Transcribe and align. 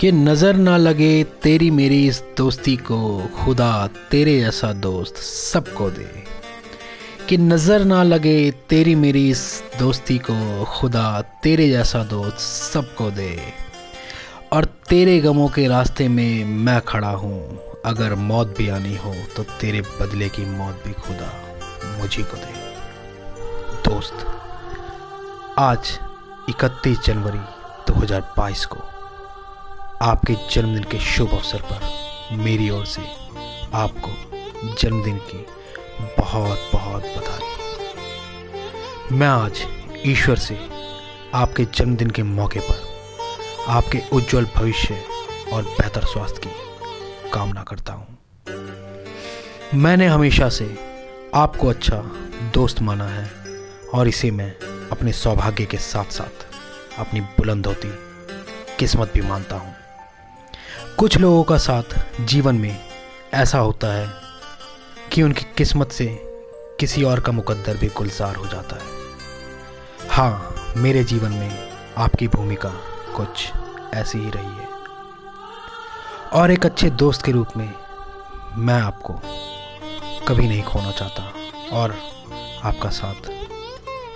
कि 0.00 0.12
नज़र 0.12 0.54
ना 0.54 0.76
लगे 0.76 1.24
तेरी 1.24 1.70
मेरी 1.70 2.06
इस 2.06 2.22
दोस्ती 2.36 2.76
को, 2.76 3.26
खुदा 3.36 3.88
तेरे 4.10 4.40
जैसा 4.40 4.72
दोस्त 4.72 5.16
सबको 5.16 5.90
दे। 5.90 6.24
कि 7.28 7.36
नज़र 7.36 7.84
ना 7.84 8.02
लगे 8.02 8.50
तेरी 8.50 8.94
मेरी 8.94 9.30
इस 9.30 9.62
दोस्ती 9.78 10.18
को, 10.18 10.64
खुदा 10.64 11.22
तेरे 11.42 11.68
जैसा 11.68 12.02
दोस्त 12.04 12.38
सबको 12.38 13.10
दे। 13.10 13.38
और 14.52 14.64
तेरे 14.64 15.18
गमों 15.20 15.48
के 15.48 15.66
रास्ते 15.68 16.08
में 16.08 16.44
मैं 16.44 16.80
खड़ा 16.80 17.10
हूँ। 17.10 17.58
अगर 17.84 18.14
मौत 18.14 18.54
भी 18.58 18.68
आनी 18.68 18.96
हो 18.96 19.14
तो 19.36 19.42
तेरे 19.42 19.80
बदले 19.80 20.28
की 20.28 20.44
मौत 20.44 20.82
भी 20.86 20.92
खुदा 20.92 21.32
मुझी 21.98 22.22
को 22.22 22.36
दे। 22.36 22.54
दोस्त, 23.90 24.26
आज 25.58 25.98
31 26.48 27.06
जनवरी 27.06 27.40
2022 27.88 28.66
को 28.66 28.78
आपके 30.02 30.34
जन्मदिन 30.50 30.82
के 30.82 30.98
शुभ 30.98 31.30
अवसर 31.32 31.60
पर 31.62 32.36
मेरी 32.36 32.68
ओर 32.70 32.84
से 32.86 33.02
आपको 33.74 34.10
जन्मदिन 34.80 35.18
की 35.18 35.38
बहुत 36.18 36.58
बहुत 36.72 37.02
बधाई। 37.02 37.46
मैं 39.16 39.26
आज 39.26 39.62
ईश्वर 40.06 40.36
से 40.36 40.58
आपके 41.34 41.64
जन्मदिन 41.64 42.10
के 42.10 42.22
मौके 42.22 42.60
पर 42.60 42.80
आपके 43.68 44.02
उज्जवल 44.12 44.44
भविष्य 44.56 44.98
और 45.52 45.62
बेहतर 45.62 46.04
स्वास्थ्य 46.04 46.40
की 46.46 46.50
कामना 47.30 47.62
करता 47.62 47.92
हूँ। 47.92 48.06
मैंने 49.74 50.06
हमेशा 50.06 50.48
से 50.48 50.66
आपको 51.34 51.68
अच्छा 51.68 52.02
दोस्त 52.54 52.82
माना 52.82 53.08
है 53.08 53.30
और 53.94 54.08
इसे 54.08 54.30
मैं 54.30 54.52
अपने 54.92 55.12
सौभाग्य 55.12 55.64
के 55.64 55.76
साथ 55.76 56.12
साथ 56.12 56.46
अपनी 56.98 57.20
बुलंद 57.20 57.66
होती 57.66 57.88
किस्मत 58.78 59.12
भी 59.14 59.20
मानता 59.20 59.56
हूँ। 59.56 59.74
कुछ 60.98 61.16
लोगों 61.18 61.42
का 61.44 61.56
साथ 61.58 61.82
जीवन 62.20 62.54
में 62.54 62.84
ऐसा 63.34 63.58
होता 63.58 63.92
है 63.94 64.08
कि 65.12 65.22
उनकी 65.22 65.44
किस्मत 65.58 65.92
से 65.92 66.06
किसी 66.80 67.02
और 67.02 67.20
का 67.20 67.32
मुकद्दर 67.32 67.76
भी 67.76 67.86
गुलजार 67.86 68.36
हो 68.36 68.46
जाता 68.46 68.76
है। 68.76 70.08
हाँ 70.08 70.54
मेरे 70.76 71.04
जीवन 71.04 71.32
में 71.32 71.70
आपकी 71.96 72.28
भूमिका 72.28 72.68
कुछ 73.16 73.52
ऐसी 73.94 74.18
ही 74.18 74.30
रही 74.30 74.56
है। 74.56 74.68
और 76.32 76.50
एक 76.50 76.66
अच्छे 76.66 76.90
दोस्त 76.90 77.24
के 77.24 77.32
रूप 77.32 77.56
में 77.56 77.70
मैं 78.56 78.80
आपको 78.80 79.20
कभी 80.28 80.48
नहीं 80.48 80.62
खोना 80.62 80.90
चाहता 80.90 81.32
और 81.76 81.96
आपका 82.64 82.90
साथ 82.90 83.30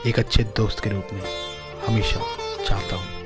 एक 0.06 0.18
अच्छे 0.18 0.44
दोस्त 0.44 0.80
के 0.80 0.90
रूप 0.90 1.08
में 1.12 1.22
हमेशा 1.88 2.20
चाहता 2.64 2.96
हूँ। 2.96 3.19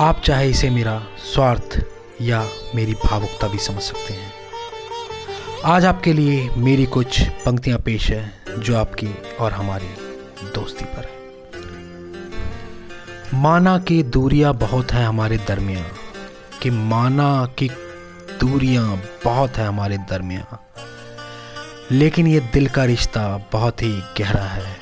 आप 0.00 0.20
चाहे 0.24 0.48
इसे 0.50 0.68
मेरा 0.70 0.98
स्वार्थ 1.24 1.78
या 2.20 2.42
मेरी 2.74 2.94
भावुकता 2.94 3.48
भी 3.48 3.58
समझ 3.58 3.82
सकते 3.82 4.14
हैं। 4.14 4.32
आज 5.64 5.84
आपके 5.84 6.12
लिए 6.12 6.48
मेरी 6.56 6.86
कुछ 6.86 7.20
पंक्तियाँ 7.44 7.78
पेश 7.78 8.10
है, 8.10 8.32
जो 8.58 8.76
आपकी 8.76 9.08
और 9.40 9.52
हमारी 9.52 9.88
दोस्ती 10.54 10.84
पर 10.84 11.04
है। 11.04 11.20
माना 13.34 13.78
कि 13.78 14.02
दूरियाँ 14.02 14.54
बहुत 14.54 14.92
हैं 14.92 15.06
हमारे 15.06 15.36
दरमियाँ 15.38 15.84
कि 16.62 16.70
माना 16.70 17.46
कि 17.58 17.68
दूरियाँ 18.40 19.02
बहुत 19.24 19.56
हैं 19.56 19.66
हमारे 19.68 19.98
दरमियाँ 20.10 20.60
लेकिन 21.90 22.26
ये 22.26 22.40
दिल 22.52 22.66
का 22.68 22.84
रिश्ता 22.84 23.26
बहुत 23.52 23.82
ही 23.82 23.92
गहरा 24.18 24.44
है। 24.44 24.76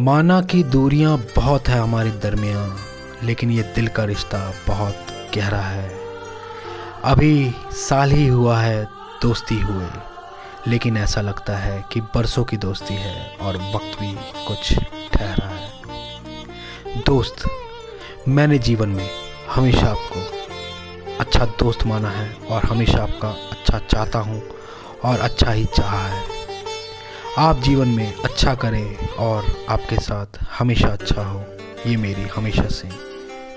माना 0.00 0.40
कि 0.42 0.62
दूरियाँ 0.62 1.18
बहुत 1.36 1.68
है 1.68 1.78
हमारे 1.78 2.10
दरमियाँ 2.10 2.66
लेकिन 3.24 3.50
ये 3.50 3.62
दिल 3.74 3.88
का 3.88 4.04
रिश्ता 4.04 4.38
बहुत 4.66 5.06
गहरा 5.36 5.60
है। 5.60 5.88
अभी 7.04 7.54
साल 7.72 8.10
ही 8.10 8.26
हुआ 8.26 8.60
है 8.60 8.84
दोस्ती 9.22 9.60
हुए, 9.60 9.88
लेकिन 10.68 10.96
ऐसा 10.96 11.20
लगता 11.20 11.56
है 11.56 11.84
कि 11.92 12.00
बरसों 12.14 12.44
की 12.44 12.56
दोस्ती 12.56 12.94
है 12.94 13.36
और 13.36 13.56
वक्त 13.74 14.00
भी 14.00 14.12
कुछ 14.46 14.72
ठहरा 15.12 15.48
है। 15.48 17.02
दोस्त, 17.06 17.44
मैंने 18.28 18.58
जीवन 18.58 18.88
में 18.88 19.08
हमेशा 19.50 19.86
आपको 19.86 21.18
अच्छा 21.20 21.44
दोस्त 21.58 21.86
माना 21.86 22.10
है 22.10 22.32
और 22.50 22.64
हमेशा 22.64 23.02
आपका 23.02 23.28
अच्छा 23.28 23.78
चाहता 23.78 24.18
हूँ 24.18 24.42
और 25.04 25.20
अच्छा 25.20 25.50
ही 25.50 25.64
चाहा 25.64 26.06
है। 26.06 26.24
आप 27.38 27.60
जीवन 27.60 27.88
में 27.88 28.14
अच्छा 28.14 28.54
करें 28.54 29.08
और 29.18 29.46
आपके 29.68 29.96
साथ 29.96 30.38
हमेशा 30.58 30.88
अच्छा 30.88 31.22
हो। 31.22 31.44
ये 31.86 31.96
मेरी 31.96 32.22
हमेशा 32.22 32.66
से 32.68 32.88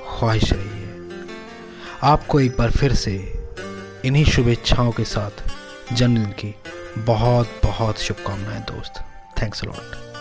ख्वाहिश 0.09 0.53
रही 0.53 0.81
है। 0.81 1.27
आपको 2.03 2.39
एक 2.39 2.51
बार 2.57 2.71
फिर 2.71 2.93
से 2.93 3.15
इन्हीं 4.05 4.25
शुभेच्छाओं 4.25 4.91
के 4.91 5.03
साथ 5.03 5.43
जन्मदिन 5.93 6.31
की 6.39 6.55
बहुत 6.97 7.59
बहुत 7.63 7.99
शुभकामनाएँ, 7.99 8.61
दोस्त। 8.61 9.03
Thanks 9.41 9.63
lot 9.63 10.12